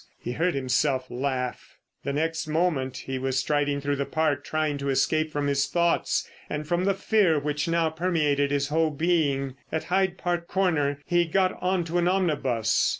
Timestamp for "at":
9.71-9.83